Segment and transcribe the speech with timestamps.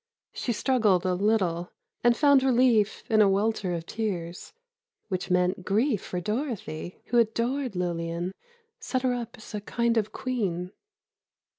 [0.33, 4.51] She struggled a little, and found relief in a welter of tears.
[5.09, 10.71] Which meant grief for Dorothy, who adored Lillian—set her up as a kind of queen.